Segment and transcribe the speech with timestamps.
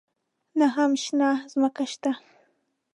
[0.59, 2.11] نه هم شنه ځمکه شته.